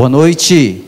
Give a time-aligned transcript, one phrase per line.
[0.00, 0.82] Boa noite.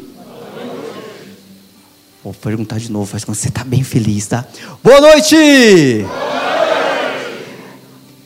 [2.25, 4.43] Vou perguntar de novo, faz quando você está bem feliz, tá?
[4.83, 6.07] Boa noite!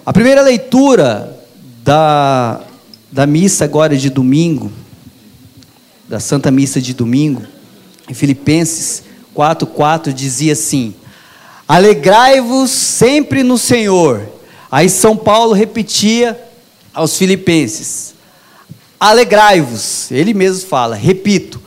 [0.06, 1.44] A primeira leitura
[1.82, 2.60] da,
[3.10, 4.70] da missa agora de domingo,
[6.08, 7.42] da Santa Missa de domingo,
[8.08, 9.02] em Filipenses
[9.34, 10.94] 4,4 dizia assim:
[11.66, 14.24] Alegrai-vos sempre no Senhor.
[14.70, 16.40] Aí São Paulo repetia
[16.94, 18.14] aos Filipenses:
[18.98, 20.10] Alegrai-vos.
[20.10, 21.60] Ele mesmo fala, repito,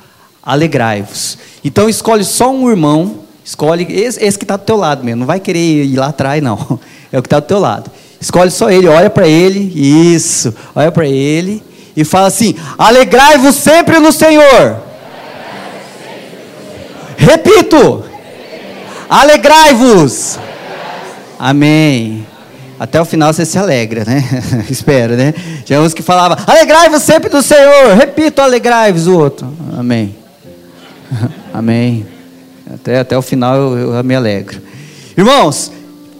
[0.43, 1.37] alegrai-vos.
[1.63, 5.27] Então escolhe só um irmão, escolhe esse, esse que está do teu lado mesmo, não
[5.27, 6.79] vai querer ir lá atrás, não.
[7.11, 7.89] É o que está do teu lado.
[8.21, 9.59] Escolhe só ele, olha para ele,
[10.13, 11.63] isso, olha para ele
[11.95, 14.79] e fala assim: alegrai-vos sempre no Senhor.
[17.17, 18.05] Repito,
[19.09, 20.37] alegrai-vos.
[21.37, 22.25] Amém.
[22.79, 24.23] Até o final você se alegra, né?
[24.71, 25.33] Espero, né?
[25.65, 27.93] Tinha uns que falavam, alegrai-vos sempre do Senhor.
[27.95, 29.53] Repito, alegrai-vos o outro.
[29.77, 30.15] Amém.
[31.53, 32.05] Amém.
[32.73, 34.61] Até, até o final eu, eu me alegro.
[35.17, 35.71] Irmãos,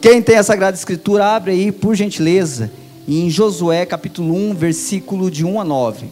[0.01, 2.69] quem tem a Sagrada Escritura, abre aí, por gentileza,
[3.07, 6.07] em Josué capítulo 1, versículo de 1 a 9.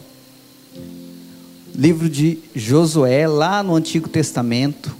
[1.75, 4.95] Livro de Josué, lá no Antigo Testamento.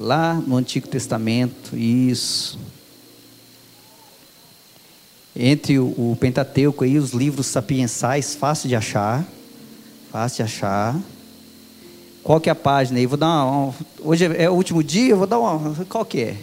[0.00, 2.58] Lá no Antigo Testamento, isso.
[5.36, 9.28] Entre o, Pentateuco e os livros sapiensais, fácil de achar.
[10.10, 10.98] Fácil de achar.
[12.22, 13.04] Qual que é a página aí?
[13.04, 15.74] Vou dar uma, hoje é o último dia, vou dar uma.
[15.84, 16.36] Qual que é?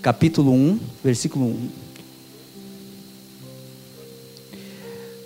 [0.00, 1.68] Capítulo 1, versículo 1.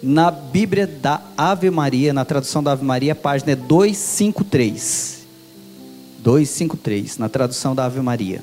[0.02, 5.23] Na Bíblia da Ave Maria, na tradução da Ave Maria, a página é 253.
[6.24, 8.42] 253, na tradução da Ave Maria.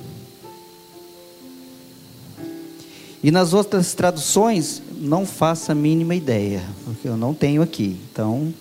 [3.24, 8.00] E nas outras traduções, não faça a mínima ideia, porque eu não tenho aqui.
[8.12, 8.54] Então.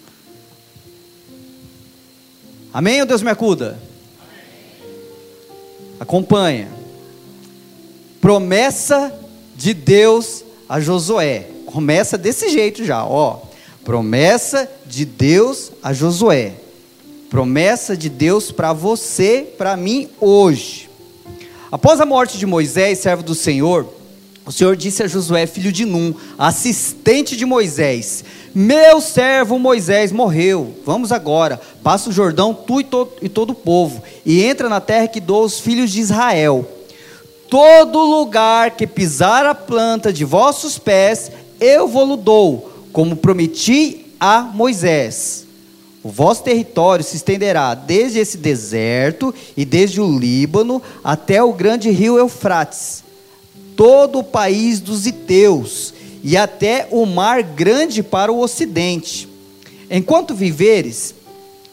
[2.72, 3.78] Amém ou Deus me acuda?
[5.98, 6.70] Acompanha.
[8.22, 9.12] Promessa
[9.54, 11.46] de Deus a Josué.
[11.66, 13.42] Começa desse jeito já, ó.
[13.84, 16.59] Promessa de Deus a Josué
[17.30, 20.90] promessa de Deus para você, para mim hoje.
[21.70, 23.86] Após a morte de Moisés, servo do Senhor,
[24.44, 30.74] o Senhor disse a Josué, filho de Num, assistente de Moisés: Meu servo Moisés morreu.
[30.84, 34.80] Vamos agora, passa o Jordão, tu e, to e todo o povo, e entra na
[34.80, 36.68] terra que dou aos filhos de Israel.
[37.48, 41.30] Todo lugar que pisar a planta de vossos pés,
[41.60, 45.49] eu vou-lo dou, como prometi a Moisés.
[46.02, 51.90] O vosso território se estenderá desde esse deserto e desde o Líbano até o grande
[51.90, 53.04] rio Eufrates,
[53.76, 55.92] todo o país dos Iteus
[56.24, 59.28] e até o mar grande para o ocidente.
[59.90, 61.14] Enquanto viveres,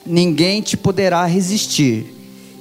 [0.06, 2.14] ninguém te poderá resistir.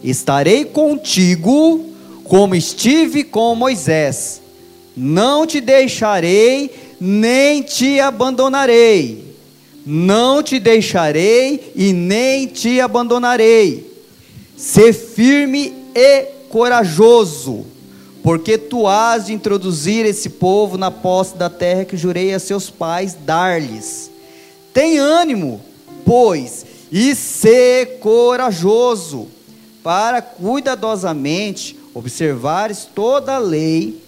[0.04, 1.84] Estarei contigo
[2.22, 4.41] como estive com Moisés.
[4.97, 9.26] Não te deixarei, nem te abandonarei
[9.87, 13.89] não te deixarei e nem te abandonarei.
[14.57, 17.65] Sê firme e corajoso,
[18.21, 22.69] porque tu has de introduzir esse povo na posse da terra que jurei a seus
[22.69, 24.11] pais dar-lhes.
[24.75, 25.61] Tem ânimo,
[26.05, 29.29] pois, e sê corajoso,
[29.85, 34.03] para cuidadosamente observares toda a lei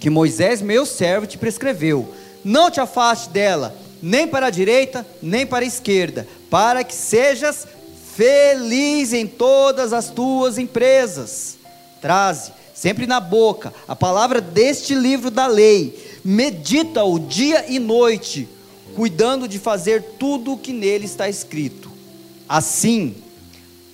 [0.00, 2.08] que Moisés, meu servo, te prescreveu.
[2.42, 7.66] Não te afaste dela nem para a direita, nem para a esquerda, para que sejas
[8.14, 11.56] feliz em todas as tuas empresas.
[12.00, 18.48] Traze sempre na boca a palavra deste livro da lei, medita-o dia e noite,
[18.94, 21.90] cuidando de fazer tudo o que nele está escrito.
[22.48, 23.14] Assim,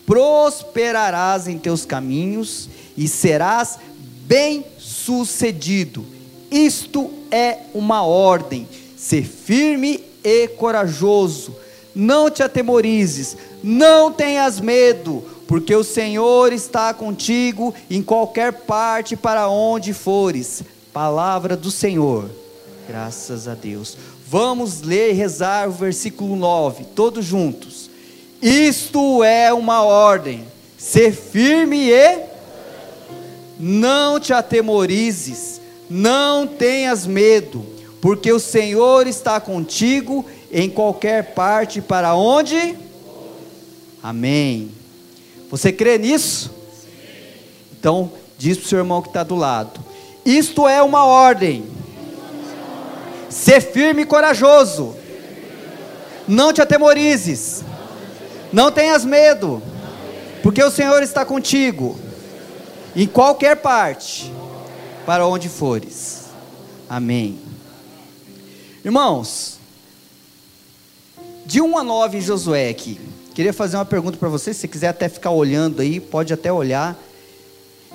[0.06, 3.78] prosperarás em teus caminhos e serás
[4.26, 6.04] bem-sucedido.
[6.50, 8.68] Isto é uma ordem
[9.04, 11.54] Ser firme e corajoso.
[11.94, 19.46] Não te atemorizes, não tenhas medo, porque o Senhor está contigo em qualquer parte para
[19.46, 20.62] onde fores.
[20.90, 22.30] Palavra do Senhor.
[22.88, 23.94] Graças a Deus.
[24.26, 27.90] Vamos ler e rezar o versículo 9, todos juntos.
[28.40, 30.46] Isto é uma ordem.
[30.78, 32.20] Ser firme e
[33.60, 37.73] não te atemorizes, não tenhas medo
[38.04, 42.76] porque o Senhor está contigo em qualquer parte para onde?
[44.02, 44.70] Amém.
[45.50, 46.50] Você crê nisso?
[47.72, 49.80] Então, diz para o seu irmão que está do lado:
[50.22, 51.64] Isto é uma ordem.
[53.30, 54.94] Ser firme e corajoso.
[56.28, 57.64] Não te atemorizes.
[58.52, 59.62] Não tenhas medo.
[60.42, 61.98] Porque o Senhor está contigo.
[62.94, 64.30] Em qualquer parte.
[65.06, 66.24] Para onde fores.
[66.86, 67.53] Amém.
[68.84, 69.58] Irmãos.
[71.46, 73.00] De 1 a 9 em Josué aqui.
[73.34, 74.52] Queria fazer uma pergunta para você.
[74.52, 76.96] Se você quiser até ficar olhando aí, pode até olhar.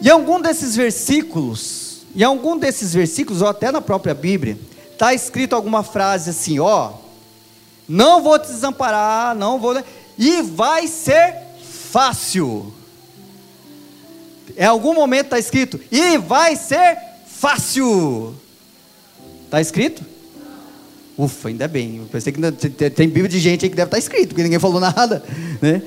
[0.02, 4.58] E algum desses versículos, em algum desses versículos, ou até na própria Bíblia,
[4.92, 6.94] está escrito alguma frase assim, ó,
[7.88, 9.82] não vou te desamparar, não vou,
[10.18, 11.36] e vai ser
[11.92, 12.74] fácil.
[14.58, 16.98] Em algum momento está escrito, e vai ser
[17.28, 18.36] fácil.
[19.46, 20.09] Está escrito?
[21.20, 21.98] Ufa, ainda bem.
[21.98, 22.40] Eu pensei que
[22.92, 25.22] tem, Bíblia de gente aí que deve estar tá escrito, porque ninguém falou nada.
[25.62, 25.82] Né?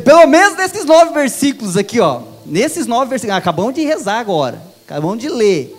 [0.00, 2.22] Pelo menos nesses nove versículos aqui, ó.
[2.46, 5.74] Nesses nove versículos, acabamos de rezar agora, acabamos de ler.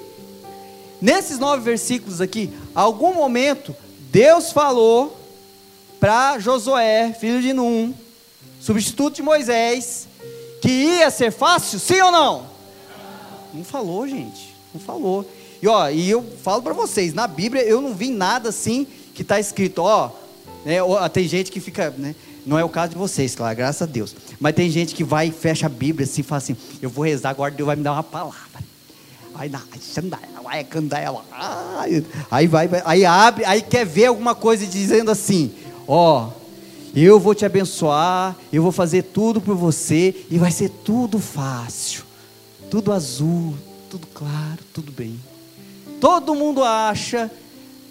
[1.01, 3.73] Nesses nove versículos aqui, algum momento,
[4.11, 5.17] Deus falou
[5.97, 7.93] para Josué, filho de Num,
[8.59, 10.09] substituto de Moisés,
[10.61, 12.47] que ia ser fácil, sim ou não?
[13.53, 15.25] Não falou, gente, não falou.
[15.61, 19.21] E ó, e eu falo para vocês, na Bíblia eu não vi nada assim que
[19.21, 20.11] está escrito, ó,
[20.65, 20.77] né,
[21.11, 22.15] tem gente que fica, né,
[22.45, 24.15] não é o caso de vocês, claro, graças a Deus.
[24.39, 27.29] Mas tem gente que vai e fecha a Bíblia assim fala assim: Eu vou rezar,
[27.29, 28.39] agora Deus vai me dar uma palavra.
[31.79, 32.05] Aí.
[32.31, 35.51] Aí vai, aí abre, aí quer ver alguma coisa dizendo assim:
[35.87, 36.29] Ó,
[36.95, 42.03] eu vou te abençoar, eu vou fazer tudo por você e vai ser tudo fácil,
[42.71, 43.53] tudo azul,
[43.89, 45.19] tudo claro, tudo bem.
[45.99, 47.29] Todo mundo acha,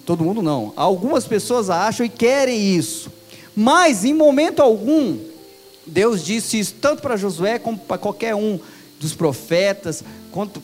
[0.07, 3.11] todo mundo não, algumas pessoas acham e querem isso.
[3.55, 5.19] Mas em momento algum,
[5.87, 8.59] Deus disse isso tanto para Josué como para qualquer um
[9.01, 10.63] dos profetas, quanto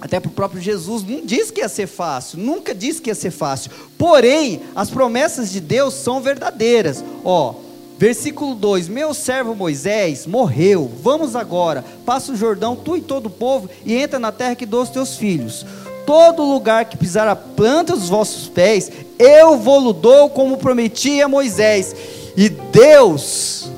[0.00, 3.14] até para o próprio Jesus, não disse que ia ser fácil, nunca disse que ia
[3.14, 3.70] ser fácil.
[3.96, 7.02] Porém, as promessas de Deus são verdadeiras.
[7.24, 7.54] Ó,
[7.98, 10.90] versículo 2: Meu servo Moisés morreu.
[11.02, 14.66] Vamos agora, passa o Jordão, tu e todo o povo, e entra na terra que
[14.66, 15.64] dou aos teus filhos.
[16.06, 21.28] Todo lugar que pisar a planta dos vossos pés, eu vou-lo dou como prometi a
[21.28, 21.94] Moisés
[22.36, 23.68] e Deus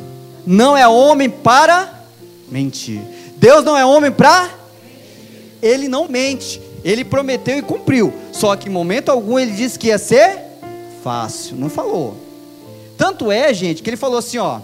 [0.46, 2.04] não é homem para
[2.50, 3.00] mentir.
[3.36, 4.50] Deus não é homem para
[5.62, 6.60] Ele não mente.
[6.84, 8.12] Ele prometeu e cumpriu.
[8.32, 10.38] Só que em momento algum ele disse que ia ser
[11.02, 12.16] fácil, não falou.
[12.96, 14.60] Tanto é, gente, que ele falou assim, ó.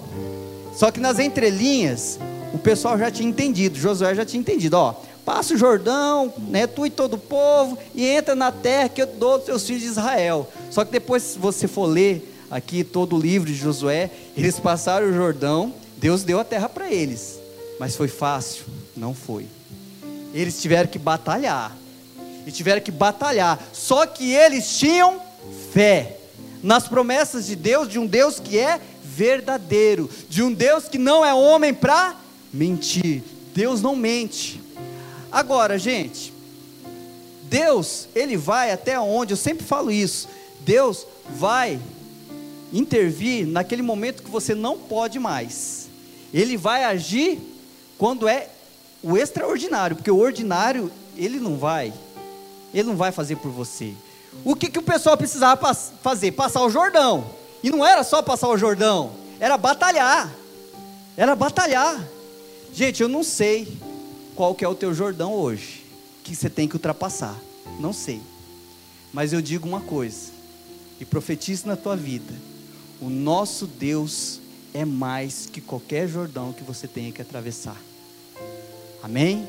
[0.74, 2.18] Só que nas entrelinhas,
[2.52, 4.94] o pessoal já tinha entendido, Josué já tinha entendido, ó.
[5.24, 9.06] Passa o Jordão, né, tu e todo o povo, e entra na terra que eu
[9.06, 10.48] dou aos seus filhos de Israel.
[10.70, 15.08] Só que depois, se você for ler aqui todo o livro de Josué, eles passaram
[15.08, 17.38] o Jordão, Deus deu a terra para eles,
[17.80, 18.64] mas foi fácil?
[18.94, 19.46] Não foi.
[20.34, 21.74] Eles tiveram que batalhar,
[22.46, 25.18] e tiveram que batalhar, só que eles tinham
[25.72, 26.18] fé
[26.62, 31.24] nas promessas de Deus, de um Deus que é verdadeiro, de um Deus que não
[31.24, 32.16] é homem para
[32.52, 33.22] mentir.
[33.54, 34.60] Deus não mente.
[35.34, 36.32] Agora, gente,
[37.42, 40.28] Deus, ele vai até onde, eu sempre falo isso,
[40.60, 41.80] Deus vai
[42.72, 45.88] intervir naquele momento que você não pode mais.
[46.32, 47.40] Ele vai agir
[47.98, 48.48] quando é
[49.02, 51.92] o extraordinário, porque o ordinário ele não vai.
[52.72, 53.92] Ele não vai fazer por você.
[54.44, 56.30] O que, que o pessoal precisava fazer?
[56.30, 57.24] Passar o Jordão.
[57.60, 59.10] E não era só passar o Jordão,
[59.40, 60.32] era batalhar.
[61.16, 62.00] Era batalhar.
[62.72, 63.66] Gente, eu não sei
[64.34, 65.84] qual que é o teu Jordão hoje,
[66.22, 67.36] que você tem que ultrapassar.
[67.78, 68.20] Não sei.
[69.12, 70.32] Mas eu digo uma coisa,
[71.00, 72.32] e profetizo na tua vida
[73.00, 74.40] o nosso Deus
[74.72, 77.76] é mais que qualquer Jordão que você tenha que atravessar.
[79.02, 79.46] Amém?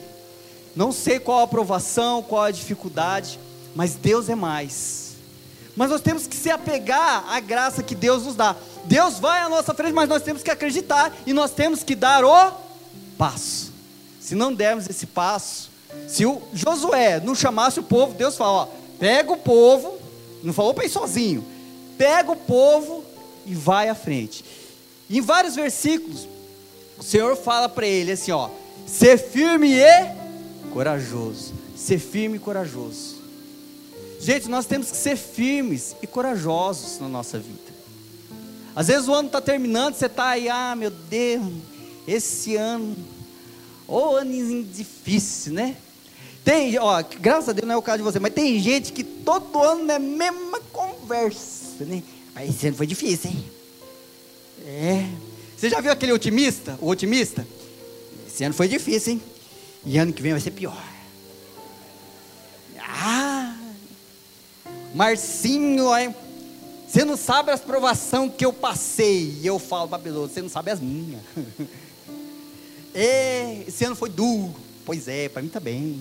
[0.75, 3.39] Não sei qual a aprovação, qual a dificuldade,
[3.73, 5.15] mas Deus é mais.
[5.75, 8.55] Mas nós temos que se apegar à graça que Deus nos dá.
[8.85, 12.25] Deus vai à nossa frente, mas nós temos que acreditar e nós temos que dar
[12.25, 12.51] o
[13.17, 13.74] passo.
[14.25, 15.69] Se não dermos esse passo,
[16.07, 18.67] se o Josué não chamasse o povo, Deus fala: ó,
[18.97, 19.99] pega o povo,
[20.41, 21.45] não falou para ir sozinho,
[21.95, 23.05] pega o povo
[23.45, 24.43] e vai à frente.
[25.07, 26.27] em vários versículos,
[26.97, 28.49] o Senhor fala para ele assim: ó,
[28.87, 30.15] ser firme e
[30.73, 31.53] corajoso.
[31.75, 33.17] Ser firme e corajoso.
[34.19, 37.59] Gente, nós temos que ser firmes e corajosos na nossa vida.
[38.75, 41.45] Às vezes o ano está terminando, você está aí, ah, meu Deus,
[42.07, 42.95] esse ano,
[43.87, 45.75] ô ano difícil, né?
[46.43, 49.03] Tem, ó, graças a Deus não é o caso de você, mas tem gente que
[49.03, 52.03] todo ano é a mesma conversa, né?
[52.35, 53.45] Mas esse ano foi difícil, hein?
[54.67, 55.09] É.
[55.57, 56.77] Você já viu aquele otimista?
[56.81, 57.47] O otimista?
[58.27, 59.21] Esse ano foi difícil, hein?
[59.85, 60.83] E ano que vem vai ser pior.
[62.79, 63.55] Ah!
[64.93, 65.85] Marcinho,
[66.87, 69.39] Você não sabe as provações que eu passei.
[69.41, 71.21] E eu falo para a pessoa, você não sabe as minhas.
[72.95, 74.55] é, esse ano foi duro.
[74.85, 75.99] Pois é, para mim também.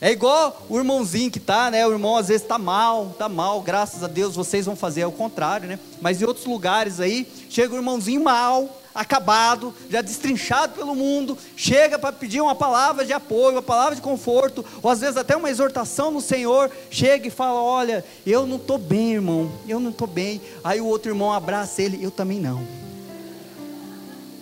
[0.00, 1.86] É igual o irmãozinho que tá, né?
[1.86, 5.12] O irmão às vezes está mal, está mal, graças a Deus vocês vão fazer ao
[5.12, 5.78] contrário, né?
[6.00, 11.98] Mas em outros lugares aí, chega o irmãozinho mal, acabado, já destrinchado pelo mundo, chega
[11.98, 15.50] para pedir uma palavra de apoio, uma palavra de conforto, ou às vezes até uma
[15.50, 20.06] exortação no Senhor, chega e fala: Olha, eu não estou bem, irmão, eu não estou
[20.06, 20.40] bem.
[20.62, 22.62] Aí o outro irmão abraça ele: Eu também não.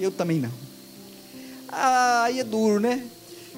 [0.01, 0.72] Eu também não.
[1.73, 3.03] Aí é duro, né?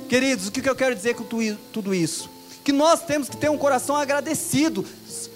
[0.09, 2.30] Queridos, o que eu quero dizer com tudo isso?
[2.62, 4.87] Que nós temos que ter um coração agradecido,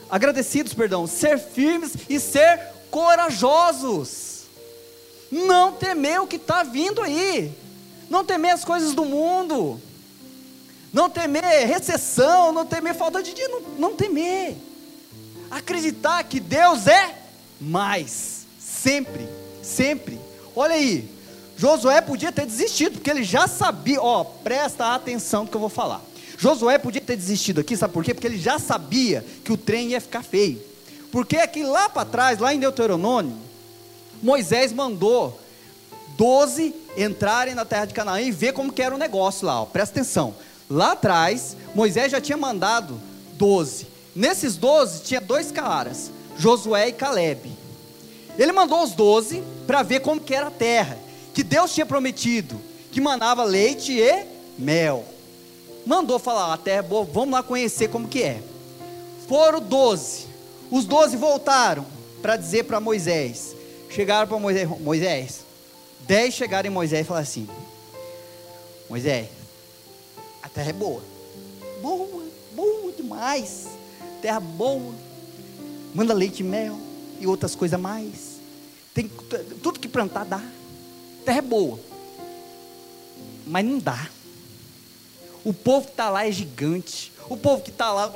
[0.09, 4.45] agradecidos, perdão, ser firmes e ser corajosos.
[5.31, 7.53] Não temer o que está vindo aí.
[8.09, 9.81] Não temer as coisas do mundo.
[10.93, 14.57] Não temer recessão, não temer falta de dinheiro, não, não temer.
[15.51, 17.15] Acreditar que Deus é
[17.61, 18.47] mais.
[18.59, 19.29] Sempre,
[19.63, 20.19] sempre.
[20.57, 21.18] Olha aí,
[21.59, 25.69] Josué podia ter desistido, porque ele já sabia, ó, presta atenção no que eu vou
[25.69, 26.01] falar.
[26.39, 28.15] Josué podia ter desistido aqui, sabe por quê?
[28.15, 30.63] Porque ele já sabia que o trem ia ficar feio.
[31.11, 33.37] Porque aqui lá para trás, lá em Deuteronômio,
[34.23, 35.41] Moisés mandou
[36.17, 39.65] 12 entrarem na terra de Canaã e ver como que era o negócio lá, ó.
[39.65, 40.37] presta atenção.
[40.71, 43.01] Lá atrás, Moisés já tinha mandado
[43.33, 43.89] 12.
[44.15, 47.51] Nesses 12 tinha dois caras, Josué e Caleb.
[48.39, 50.97] Ele mandou os 12 para ver como que era a terra,
[51.39, 54.27] que Deus tinha prometido, que manava leite e
[54.59, 55.05] mel.
[55.87, 58.43] Mandou falar, a terra é boa, vamos lá conhecer como que é.
[59.29, 60.27] Foram 12.
[60.69, 61.87] Os 12 voltaram
[62.21, 63.55] para dizer para Moisés:
[63.89, 65.45] chegaram para Moisés, Moisés,
[66.09, 67.49] dez chegaram em Moisés e falaram assim,
[68.91, 69.29] Moisés,
[70.43, 71.05] a terra é boa,
[71.81, 73.69] boa, boa demais,
[74.21, 74.93] terra boa,
[75.95, 76.77] manda leite e mel
[77.21, 78.41] e outras coisas mais,
[78.93, 79.09] tem
[79.63, 80.43] tudo que plantar dá,
[81.29, 81.79] terra é boa,
[83.47, 84.09] mas não dá,
[85.45, 88.11] o povo que está lá é gigante, o povo que está lá,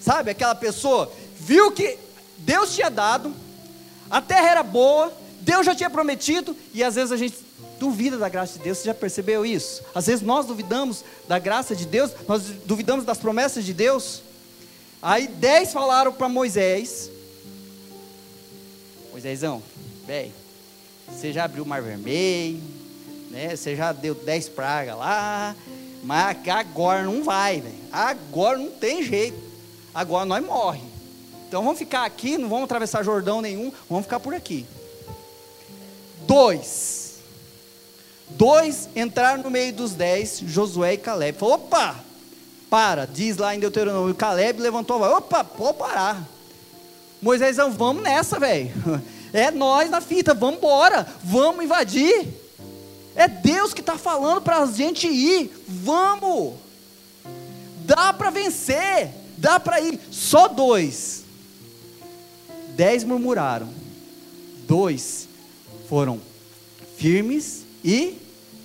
[0.00, 1.96] sabe, aquela pessoa, viu que
[2.38, 3.32] Deus tinha dado,
[4.10, 7.36] a terra era boa, Deus já tinha prometido, e às vezes a gente
[7.78, 8.78] duvida da graça de Deus.
[8.78, 9.80] Você já percebeu isso?
[9.94, 14.20] Às vezes nós duvidamos da graça de Deus, nós duvidamos das promessas de Deus.
[15.00, 17.08] Aí dez falaram para Moisés:
[19.12, 19.62] Moisésão,
[20.06, 20.39] velho,
[21.10, 22.60] você já abriu o mar vermelho,
[23.30, 23.54] né?
[23.54, 25.54] Você já deu dez pragas lá,
[26.02, 27.74] mas agora não vai, velho.
[27.92, 29.38] Agora não tem jeito.
[29.94, 30.82] Agora nós morre.
[31.48, 34.64] Então vamos ficar aqui, não vamos atravessar Jordão nenhum, vamos ficar por aqui.
[36.26, 37.18] Dois.
[38.30, 41.36] Dois entraram no meio dos dez, Josué e Caleb.
[41.36, 41.96] Falou, opa,
[42.70, 46.24] para, diz lá em Deuteronômio, Caleb levantou a voz, opa, pode parar.
[47.20, 48.70] Moisés, vamos nessa, velho.
[49.32, 52.26] É nós na fita, vamos embora, vamos invadir.
[53.14, 56.54] É Deus que está falando para a gente ir, vamos.
[57.84, 59.98] Dá para vencer, dá para ir.
[60.10, 61.20] Só dois
[62.80, 63.68] Dez murmuraram,
[64.66, 65.28] dois
[65.86, 66.18] foram
[66.96, 68.16] firmes e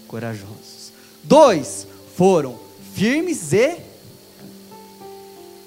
[0.07, 0.93] corajosos.
[1.21, 2.57] Dois foram
[2.93, 3.77] firmes e.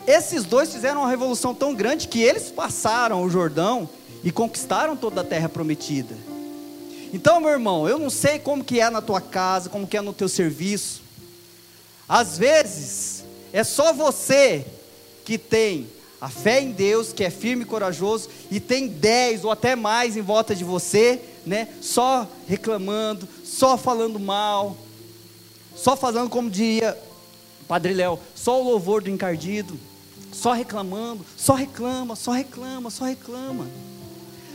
[0.07, 3.87] Esses dois fizeram uma revolução tão grande que eles passaram o Jordão
[4.23, 6.17] e conquistaram toda a terra prometida.
[7.13, 10.01] Então, meu irmão, eu não sei como que é na tua casa, como que é
[10.01, 11.03] no teu serviço.
[12.09, 14.67] Às vezes é só você
[15.25, 15.89] que tem
[16.21, 20.17] a fé em Deus, que é firme e corajoso, e tem dez ou até mais
[20.17, 21.69] em volta de você, né?
[21.81, 24.77] Só reclamando, só falando mal,
[25.77, 26.99] só falando como diria
[27.69, 29.79] Padre Léo, só o louvor do encardido,
[30.33, 33.67] só reclamando, só reclama, só reclama, só reclama.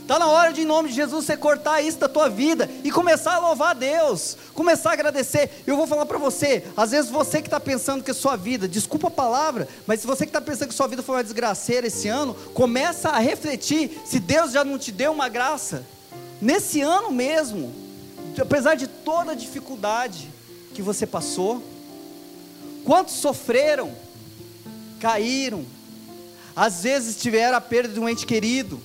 [0.04, 2.90] Está na hora de, em nome de Jesus, você cortar isso da tua vida e
[2.90, 5.62] começar a louvar a Deus, começar a agradecer.
[5.66, 8.68] Eu vou falar para você, às vezes você que está pensando que a sua vida,
[8.68, 11.86] desculpa a palavra, mas se você que está pensando que sua vida foi uma desgraceira
[11.86, 15.86] esse ano, começa a refletir se Deus já não te deu uma graça.
[16.38, 17.72] Nesse ano mesmo,
[18.38, 20.30] apesar de toda a dificuldade
[20.74, 21.62] que você passou,
[22.84, 23.90] quantos sofreram,
[25.00, 25.64] caíram,
[26.54, 28.78] às vezes tiveram a perda de um ente querido,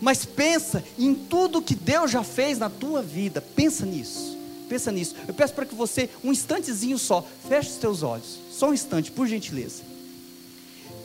[0.00, 3.40] mas pensa em tudo que Deus já fez na tua vida.
[3.40, 4.36] Pensa nisso.
[4.68, 5.14] Pensa nisso.
[5.26, 8.38] Eu peço para que você, um instantezinho só, feche os teus olhos.
[8.50, 9.82] Só um instante, por gentileza.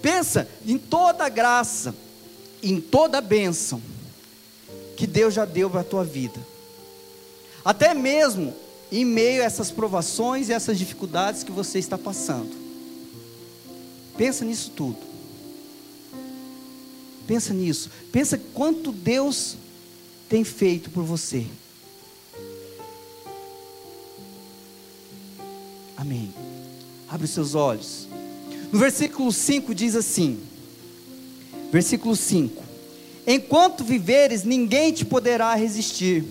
[0.01, 1.95] Pensa em toda a graça,
[2.61, 3.81] em toda a bênção
[4.97, 6.39] que Deus já deu para a tua vida.
[7.63, 8.53] Até mesmo
[8.91, 12.51] em meio a essas provações e essas dificuldades que você está passando.
[14.17, 15.10] Pensa nisso tudo.
[17.31, 17.89] Pensa nisso.
[18.11, 19.55] Pensa quanto Deus
[20.27, 21.45] tem feito por você.
[25.95, 26.33] Amém.
[27.07, 28.05] Abre os seus olhos.
[28.69, 30.41] No versículo 5 diz assim:
[31.71, 32.61] Versículo 5:
[33.25, 36.25] Enquanto viveres, ninguém te poderá resistir.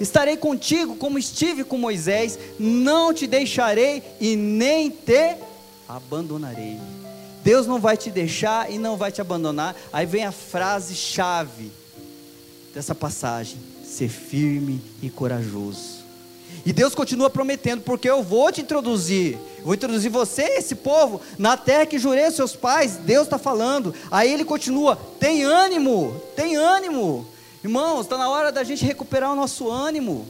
[0.00, 5.36] Estarei contigo como estive com Moisés, não te deixarei e nem te
[5.86, 6.78] abandonarei.
[7.48, 9.74] Deus não vai te deixar e não vai te abandonar.
[9.90, 11.72] Aí vem a frase chave
[12.74, 16.04] dessa passagem: ser firme e corajoso.
[16.66, 21.56] E Deus continua prometendo, porque eu vou te introduzir, vou introduzir você, esse povo, na
[21.56, 22.96] terra que jurei aos seus pais.
[22.96, 23.94] Deus está falando.
[24.10, 27.26] Aí ele continua: tem ânimo, tem ânimo.
[27.64, 30.28] Irmãos, está na hora da gente recuperar o nosso ânimo.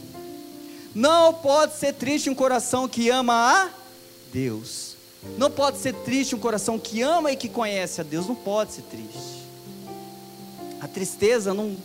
[0.95, 3.69] Não pode ser triste um coração que ama a
[4.31, 4.88] Deus.
[5.37, 8.27] Não pode ser triste um coração que ama e que conhece a Deus.
[8.27, 9.39] Não pode ser triste.
[10.79, 11.75] A tristeza não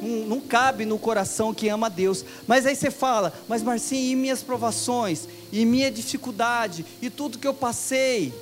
[0.00, 2.24] não, não, cabe no coração que ama a Deus.
[2.46, 7.46] Mas aí você fala, mas Marcinho, e minhas provações, e minha dificuldade, e tudo que
[7.46, 8.32] eu passei?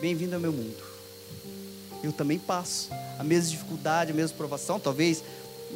[0.00, 0.76] Bem-vindo ao meu mundo.
[2.02, 5.22] Eu também passo a mesma dificuldade, a mesma provação, talvez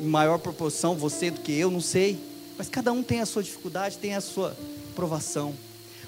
[0.01, 2.19] em maior proporção você do que eu, não sei.
[2.57, 4.57] Mas cada um tem a sua dificuldade, tem a sua
[4.95, 5.55] provação.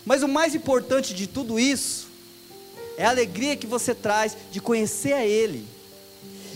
[0.04, 2.08] Mas o mais importante de tudo isso
[2.96, 5.66] é a alegria que você traz de conhecer a Ele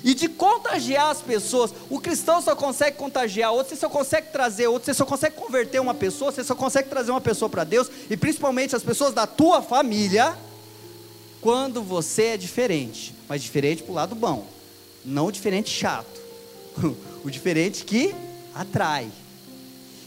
[0.07, 1.73] e de contagiar as pessoas.
[1.91, 5.81] O cristão só consegue contagiar outro, você só consegue trazer outro, você só consegue converter
[5.81, 9.27] uma pessoa, você só consegue trazer uma pessoa para Deus, e principalmente as pessoas da
[9.27, 10.37] tua família,
[11.41, 14.47] quando você é diferente, mas diferente para o lado bom,
[15.05, 16.21] não diferente chato,
[17.25, 18.15] o diferente que
[18.55, 19.09] atrai.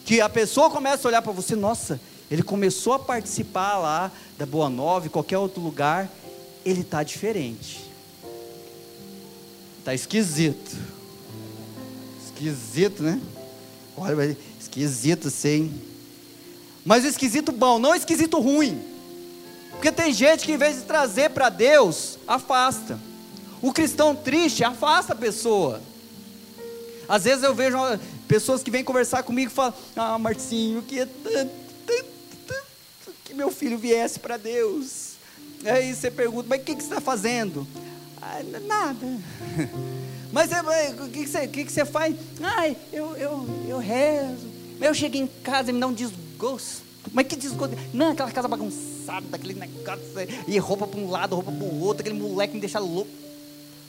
[0.06, 4.46] Que a pessoa começa a olhar para você, nossa, ele começou a participar lá da
[4.46, 6.10] Boa Nova, qualquer outro lugar,
[6.64, 7.80] ele está diferente.
[9.80, 10.78] Está esquisito.
[12.24, 13.20] Esquisito, né?
[13.98, 15.74] Olha, esquisito sim.
[16.86, 18.80] Mas esquisito bom, não esquisito ruim.
[19.72, 23.00] Porque tem gente que em vez de trazer para Deus, afasta.
[23.62, 25.82] O cristão triste afasta a pessoa.
[27.08, 27.78] Às vezes eu vejo
[28.28, 31.69] pessoas que vêm conversar comigo e falam: Ah, Marcinho, que é tanto
[33.30, 35.12] que meu filho viesse para Deus.
[35.64, 37.66] Aí você pergunta: Mas o que, que você está fazendo?
[38.20, 39.06] Ah, nada.
[40.34, 42.16] Mas o que, que, você, que, que você faz?
[42.42, 44.48] Ai, eu, eu, eu rezo.
[44.82, 46.84] Eu chego em casa e me dá um desgosto.
[47.12, 47.76] Mas que desgosto?
[47.94, 50.04] Não, aquela casa bagunçada, aquele negócio.
[50.48, 52.02] E roupa para um lado, roupa para o outro.
[52.02, 53.12] Aquele moleque me deixa louco.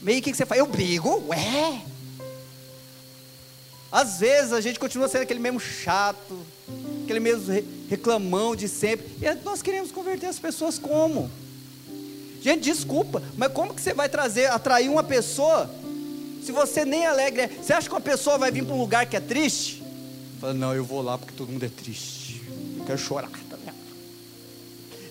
[0.03, 0.59] Meio que, que você faz?
[0.59, 1.22] Eu brigo?
[1.29, 1.83] Ué.
[3.90, 6.38] Às vezes a gente continua sendo aquele mesmo chato,
[7.03, 7.53] aquele mesmo
[7.88, 9.07] reclamão de sempre.
[9.20, 11.31] E nós queremos converter as pessoas como?
[12.40, 15.68] Gente, desculpa, mas como que você vai trazer, atrair uma pessoa
[16.44, 17.48] se você nem alegre?
[17.48, 19.83] Você acha que uma pessoa vai vir para um lugar que é triste?
[20.40, 22.42] Fala, não, eu vou lá porque todo mundo é triste.
[22.79, 23.76] Eu quero chorar, vendo?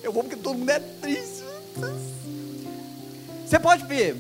[0.02, 1.44] Eu vou porque todo mundo é triste.
[3.46, 4.16] Você pode ver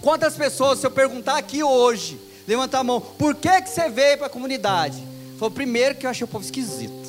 [0.00, 4.18] quantas pessoas, se eu perguntar aqui hoje, levantar a mão, por que, que você veio
[4.18, 5.02] para a comunidade?
[5.38, 7.08] Falou, primeiro que eu achei o povo esquisito,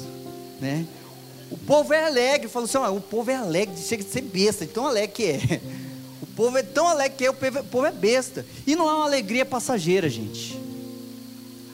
[0.59, 0.85] né?
[1.51, 4.71] O povo é alegre, falou assim: o povo é alegre, chega de ser besta, de
[4.71, 5.61] tão alegre que é.
[6.21, 8.45] O povo é tão alegre que é, o povo é besta.
[8.67, 10.59] E não é uma alegria passageira, gente.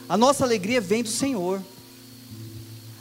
[0.08, 1.60] A nossa alegria vem do Senhor.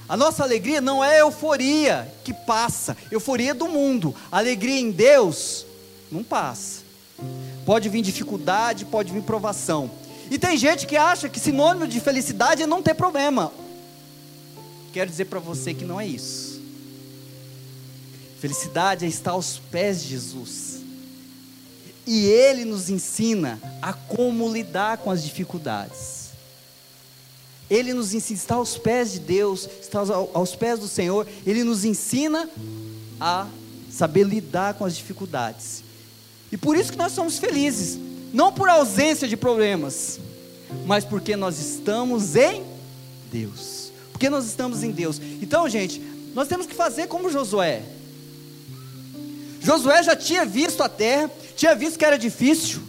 [0.09, 4.15] A nossa alegria não é euforia que passa, euforia do mundo.
[4.31, 5.65] A alegria em Deus
[6.11, 6.81] não passa.
[7.65, 9.91] Pode vir dificuldade, pode vir provação.
[10.31, 13.51] E tem gente que acha que sinônimo de felicidade é não ter problema.
[14.93, 16.61] Quero dizer para você que não é isso.
[18.39, 20.79] Felicidade é estar aos pés de Jesus.
[22.07, 26.29] E Ele nos ensina a como lidar com as dificuldades.
[27.69, 29.99] Ele nos ensina, está aos pés de Deus, está
[30.33, 32.49] aos pés do Senhor, Ele nos ensina
[33.19, 33.49] a
[33.91, 35.83] saber lidar com as dificuldades.
[36.49, 37.99] E por isso que nós somos felizes,
[38.33, 40.19] não por ausência de problemas,
[40.85, 42.63] mas porque nós estamos em
[43.31, 43.91] Deus.
[44.11, 45.19] Porque nós estamos em Deus.
[45.41, 46.01] Então, gente,
[46.33, 47.81] nós temos que fazer como Josué.
[49.59, 52.81] Josué já tinha visto a terra, tinha visto que era difícil.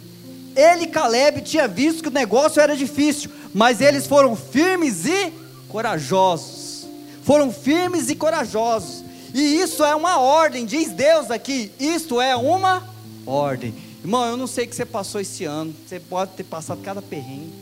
[0.55, 5.33] Ele e Caleb tinha visto que o negócio era difícil, mas eles foram firmes e
[5.67, 6.87] corajosos.
[7.23, 9.03] Foram firmes e corajosos.
[9.33, 11.71] E isso é uma ordem, diz Deus aqui.
[11.79, 12.87] Isto é uma
[13.25, 13.73] ordem.
[14.03, 15.73] Irmão, eu não sei o que você passou esse ano.
[15.87, 17.53] Você pode ter passado cada perrengue.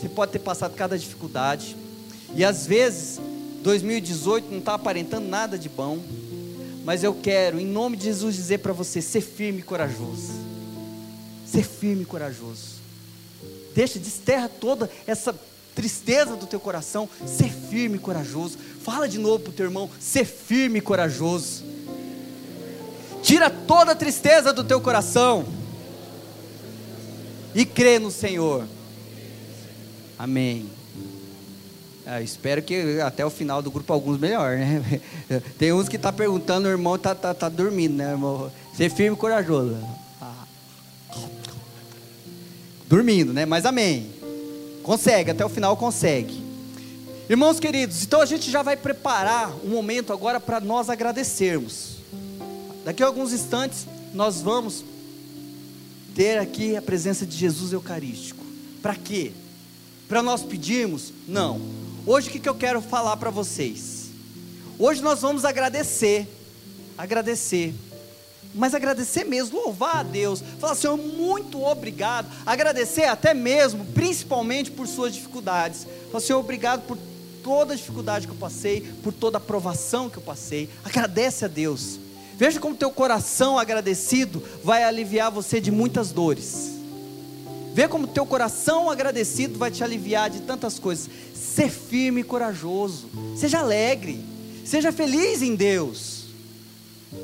[0.00, 1.76] Você pode ter passado cada dificuldade.
[2.36, 3.20] E às vezes,
[3.62, 5.98] 2018 não está aparentando nada de bom.
[6.84, 10.32] Mas eu quero, em nome de Jesus, dizer para você: ser firme e corajoso.
[11.44, 12.80] ser firme e corajoso.
[13.74, 15.34] Deixa, desterra toda essa
[15.74, 18.56] tristeza do teu coração, ser firme e corajoso.
[18.84, 21.64] Fala de novo para o teu irmão, ser firme e corajoso.
[23.20, 25.61] Tira toda a tristeza do teu coração
[27.54, 28.64] e crê no Senhor.
[30.18, 30.66] Amém.
[32.04, 35.00] Ah, espero que até o final do grupo alguns melhor, né?
[35.56, 38.50] Tem uns que tá perguntando, o irmão tá, tá, tá dormindo, né, irmão?
[38.76, 39.76] Ser firme e corajoso.
[40.20, 40.44] Ah.
[42.88, 43.46] Dormindo, né?
[43.46, 44.10] Mas amém.
[44.82, 46.42] Consegue, até o final consegue.
[47.28, 51.98] Irmãos queridos, então a gente já vai preparar um momento agora para nós agradecermos.
[52.84, 54.84] Daqui a alguns instantes nós vamos
[56.14, 58.44] ter aqui a presença de Jesus Eucarístico.
[58.80, 59.32] Para quê?
[60.08, 61.12] Para nós pedirmos?
[61.26, 64.10] Não Hoje o que, que eu quero falar para vocês?
[64.76, 66.26] Hoje nós vamos agradecer,
[66.98, 67.72] agradecer,
[68.52, 74.88] mas agradecer mesmo, louvar a Deus, falar Senhor, muito obrigado, agradecer até mesmo, principalmente por
[74.88, 76.98] suas dificuldades, falar Senhor, obrigado por
[77.44, 81.48] toda a dificuldade que eu passei, por toda a provação que eu passei, agradece a
[81.48, 82.00] Deus,
[82.42, 86.72] veja como teu coração agradecido vai aliviar você de muitas dores,
[87.72, 91.08] Vê como teu coração agradecido vai te aliviar de tantas coisas.
[91.34, 93.08] Ser firme e corajoso.
[93.34, 94.22] Seja alegre.
[94.62, 96.24] Seja feliz em Deus.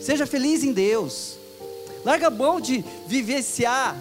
[0.00, 1.36] Seja feliz em Deus.
[2.02, 3.94] Larga mão de vivenciar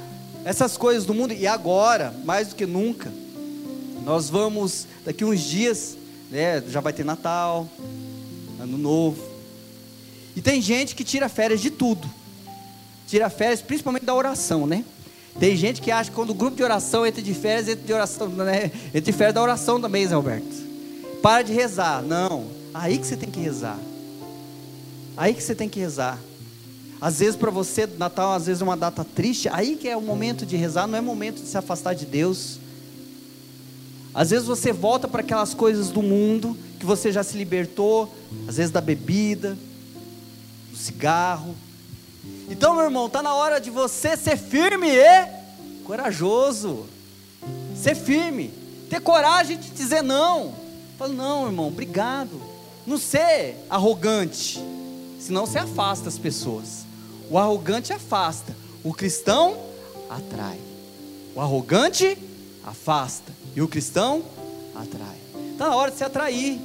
[0.46, 1.34] essas coisas do mundo.
[1.34, 3.12] E agora, mais do que nunca,
[4.06, 5.98] nós vamos, daqui uns dias,
[6.32, 7.68] né, já vai ter Natal,
[8.58, 9.27] Ano Novo.
[10.38, 12.08] E tem gente que tira férias de tudo.
[13.08, 14.86] Tira férias principalmente da oração, né?
[15.40, 17.92] Tem gente que acha que quando o grupo de oração entra de férias, entra de
[17.92, 18.72] oração, né?
[18.90, 20.46] entra de férias da oração também, Zé Alberto.
[21.24, 22.04] Para de rezar.
[22.04, 22.46] Não.
[22.72, 23.80] Aí que você tem que rezar.
[25.18, 26.20] Aí que você tem que rezar.
[27.02, 30.02] Às vezes para você, Natal às vezes é uma data triste, aí que é o
[30.02, 32.60] momento de rezar, não é momento de se afastar de Deus.
[34.14, 38.14] Às vezes você volta para aquelas coisas do mundo que você já se libertou,
[38.48, 39.58] às vezes da bebida,
[40.78, 41.56] cigarro,
[42.50, 46.86] então, meu irmão, está na hora de você ser firme e corajoso.
[47.76, 48.54] Ser firme.
[48.90, 50.56] Ter coragem de dizer não.
[50.98, 52.42] Fala, não, irmão, obrigado.
[52.86, 54.64] Não ser arrogante.
[55.20, 56.86] Senão você afasta as pessoas.
[57.30, 58.56] O arrogante afasta.
[58.82, 59.58] O cristão
[60.10, 60.58] atrai.
[61.36, 62.18] O arrogante
[62.64, 63.34] afasta.
[63.54, 64.24] E o cristão
[64.74, 65.18] atrai.
[65.52, 66.62] Está na hora de se atrair.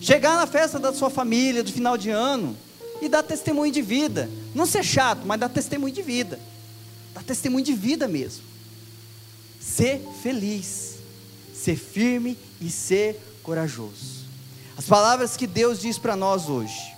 [0.00, 2.56] Chegar na festa da sua família, do final de ano
[3.00, 4.28] e dar testemunho de vida.
[4.54, 6.38] Não ser chato, mas dar testemunho de vida.
[7.14, 8.42] Dar testemunho de vida mesmo.
[9.60, 10.94] Ser feliz,
[11.54, 14.26] ser firme e ser corajoso.
[14.76, 16.94] As palavras que Deus diz para nós hoje: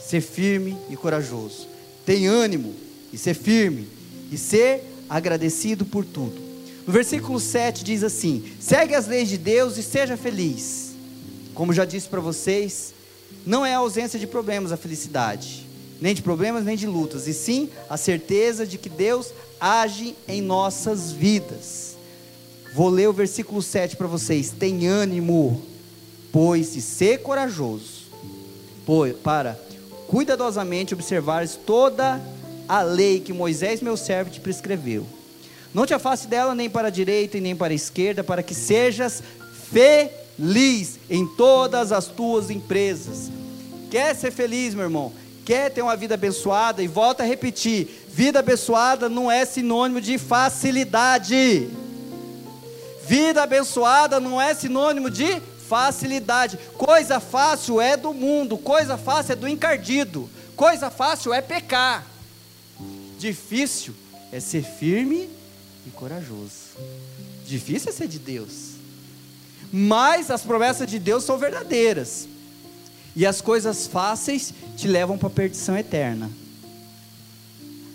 [0.00, 1.68] ser firme e corajoso.
[2.04, 2.74] Tem ânimo
[3.12, 3.88] e ser firme
[4.30, 6.40] e ser agradecido por tudo.
[6.86, 10.90] No versículo 7 diz assim: segue as leis de Deus e seja feliz.
[11.54, 12.92] Como já disse para vocês,
[13.44, 15.66] não é a ausência de problemas a felicidade,
[16.00, 20.40] nem de problemas, nem de lutas, e sim a certeza de que Deus age em
[20.40, 21.96] nossas vidas.
[22.74, 24.50] Vou ler o versículo 7 para vocês.
[24.50, 25.62] Tem ânimo,
[26.32, 28.02] pois, e ser corajoso,
[28.86, 29.58] pois, para
[30.08, 32.20] cuidadosamente observares toda
[32.68, 35.06] a lei que Moisés, meu servo, te prescreveu.
[35.72, 38.54] Não te afaste dela nem para a direita e nem para a esquerda, para que
[38.54, 39.22] sejas
[39.70, 43.30] feliz feliz em todas as tuas empresas.
[43.90, 45.12] Quer ser feliz, meu irmão?
[45.44, 46.82] Quer ter uma vida abençoada?
[46.82, 51.68] E volta a repetir: vida abençoada não é sinônimo de facilidade.
[53.06, 56.58] Vida abençoada não é sinônimo de facilidade.
[56.78, 62.06] Coisa fácil é do mundo, coisa fácil é do encardido, coisa fácil é pecar.
[63.18, 63.94] Difícil
[64.30, 65.28] é ser firme
[65.86, 66.76] e corajoso.
[67.44, 68.71] Difícil é ser de Deus
[69.72, 72.28] mas as promessas de Deus são verdadeiras.
[73.16, 76.30] E as coisas fáceis te levam para a perdição eterna.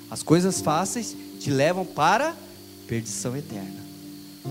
[0.10, 2.36] As coisas fáceis te levam para a
[2.88, 3.86] perdição eterna.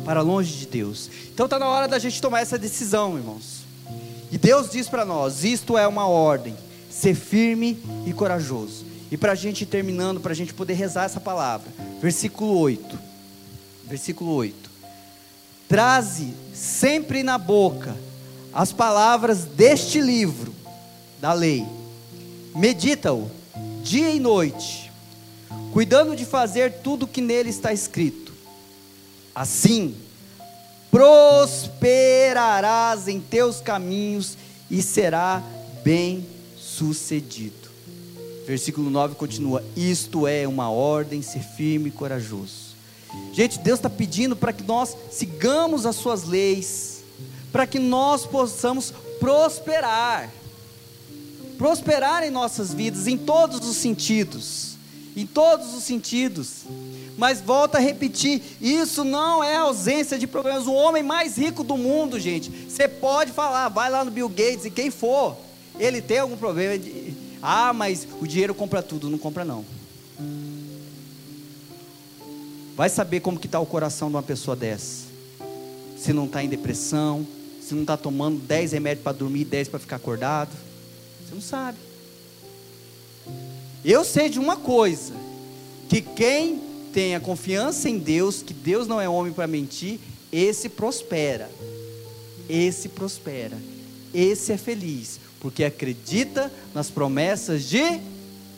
[0.04, 1.10] Para longe de Deus.
[1.32, 3.64] Então está na hora da gente tomar essa decisão, irmãos.
[4.30, 6.56] E Deus diz para nós: isto é uma ordem.
[6.90, 8.84] Ser firme e corajoso.
[9.10, 11.72] E para a gente ir terminando, para a gente poder rezar essa palavra.
[12.00, 12.98] Versículo 8.
[13.86, 14.70] Versículo 8.
[15.68, 17.94] Traze sempre na boca
[18.52, 20.54] as palavras deste livro
[21.20, 21.66] da lei.
[22.54, 23.30] Medita-o
[23.82, 24.90] dia e noite,
[25.72, 28.32] cuidando de fazer tudo o que nele está escrito.
[29.34, 29.94] Assim,
[30.90, 34.38] prosperarás em teus caminhos
[34.70, 35.42] e será
[35.84, 37.68] bem sucedido.
[38.46, 42.65] Versículo 9 continua: Isto é uma ordem, ser firme e corajoso.
[43.32, 47.02] Gente, Deus está pedindo para que nós sigamos as suas leis,
[47.52, 50.30] para que nós possamos prosperar
[51.56, 54.76] prosperar em nossas vidas, em todos os sentidos.
[55.16, 56.64] Em todos os sentidos.
[57.16, 60.66] Mas volta a repetir: isso não é ausência de problemas.
[60.66, 64.66] O homem mais rico do mundo, gente, você pode falar, vai lá no Bill Gates
[64.66, 65.36] e quem for,
[65.78, 66.82] ele tem algum problema.
[67.40, 69.08] Ah, mas o dinheiro compra tudo.
[69.08, 69.64] Não compra, não.
[72.76, 75.06] Vai saber como que está o coração de uma pessoa dessa.
[75.96, 77.26] Se não está em depressão,
[77.62, 80.50] se não está tomando 10 remédios para dormir e 10 para ficar acordado.
[81.24, 81.78] Você não sabe.
[83.82, 85.14] Eu sei de uma coisa:
[85.88, 86.60] que quem
[86.92, 89.98] tem a confiança em Deus, que Deus não é homem para mentir,
[90.30, 91.50] esse prospera.
[92.46, 93.56] Esse prospera.
[94.12, 98.00] Esse é feliz, porque acredita nas promessas de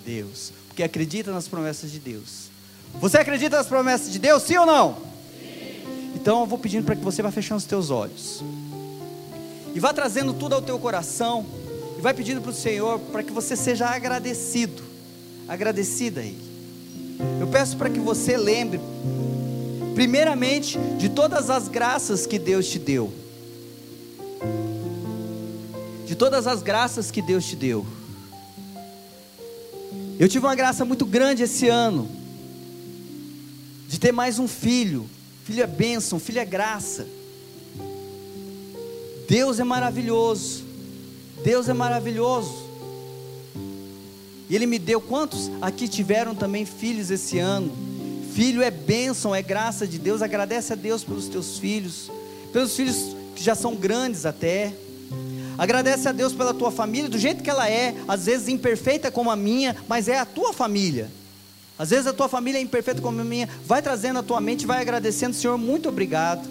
[0.04, 0.52] Deus.
[0.66, 2.47] Porque acredita nas promessas de Deus.
[2.94, 4.94] Você acredita nas promessas de Deus, sim ou não?
[4.94, 6.12] Sim.
[6.14, 8.42] Então eu vou pedindo para que você vá fechando os teus olhos.
[9.74, 11.46] E vá trazendo tudo ao teu coração
[11.98, 14.82] e vai pedindo para o Senhor para que você seja agradecido,
[15.46, 16.48] agradecida a Ele.
[17.40, 18.80] Eu peço para que você lembre,
[19.94, 23.12] primeiramente, de todas as graças que Deus te deu.
[26.06, 27.84] De todas as graças que Deus te deu.
[30.18, 32.08] Eu tive uma graça muito grande esse ano,
[33.88, 35.08] de ter mais um filho.
[35.44, 37.06] Filho é bênção, filho é graça.
[39.26, 40.62] Deus é maravilhoso.
[41.42, 42.68] Deus é maravilhoso.
[44.50, 47.74] E Ele me deu quantos aqui tiveram também filhos esse ano?
[48.34, 50.20] Filho é bênção, é graça de Deus.
[50.20, 52.10] Agradece a Deus pelos teus filhos,
[52.52, 54.74] pelos filhos que já são grandes até.
[55.56, 59.30] Agradece a Deus pela tua família, do jeito que ela é, às vezes imperfeita como
[59.30, 61.10] a minha, mas é a tua família.
[61.78, 63.48] Às vezes a tua família é imperfeita como a minha.
[63.64, 66.48] Vai trazendo a tua mente, vai agradecendo, Senhor, muito obrigado.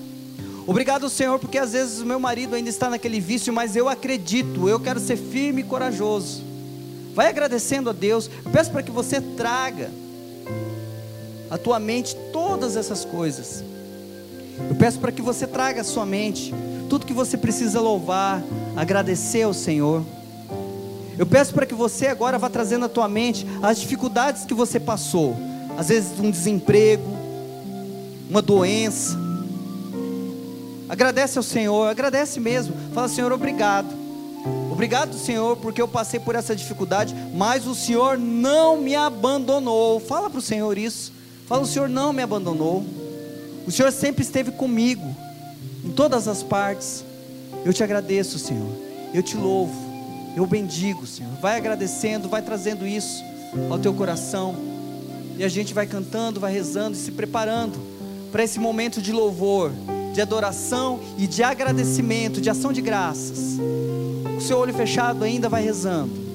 [0.66, 4.68] Obrigado, Senhor, porque às vezes o meu marido ainda está naquele vício, mas eu acredito,
[4.68, 6.44] eu quero ser firme e corajoso.
[7.14, 8.30] Vai agradecendo a Deus.
[8.46, 9.90] Eu peço para que você traga
[11.50, 13.64] à tua mente todas essas coisas.
[14.70, 16.54] Eu peço para que você traga à sua mente
[16.90, 18.44] tudo que você precisa louvar,
[18.76, 20.04] agradecer ao Senhor.
[21.18, 24.80] Eu peço para que você agora vá trazendo à tua mente as dificuldades que você
[24.80, 25.36] passou.
[25.78, 27.18] Às vezes um desemprego,
[28.30, 29.18] uma doença,
[30.90, 32.74] Agradece ao Senhor, agradece mesmo.
[32.94, 33.88] Fala, Senhor, obrigado.
[34.72, 40.00] Obrigado, Senhor, porque eu passei por essa dificuldade, mas o Senhor não me abandonou.
[40.00, 41.12] Fala para o Senhor isso.
[41.46, 42.86] Fala, o Senhor não me abandonou.
[43.66, 45.14] O Senhor sempre esteve comigo,
[45.84, 47.04] em todas as partes.
[47.66, 48.70] Eu te agradeço, Senhor.
[49.14, 49.87] Eu te louvo.
[50.38, 51.34] Eu bendigo, Senhor.
[51.42, 53.24] Vai agradecendo, vai trazendo isso
[53.72, 54.56] ao teu coração.
[55.36, 57.76] E a gente vai cantando, vai rezando e se preparando
[58.32, 59.72] para esse momento de louvor
[60.14, 63.58] de adoração e de agradecimento, de ação de graças.
[64.38, 66.27] O seu olho fechado ainda vai rezando.